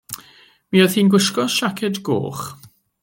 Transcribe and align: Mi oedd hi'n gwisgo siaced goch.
Mi 0.75 0.81
oedd 0.85 0.95
hi'n 0.99 1.11
gwisgo 1.15 1.45
siaced 1.57 2.01
goch. 2.09 2.43